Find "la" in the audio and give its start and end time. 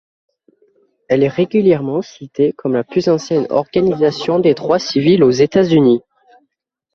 2.73-2.83